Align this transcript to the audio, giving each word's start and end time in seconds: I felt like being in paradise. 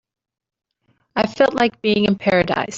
I 1.15 1.27
felt 1.27 1.53
like 1.53 1.79
being 1.83 2.05
in 2.05 2.15
paradise. 2.17 2.69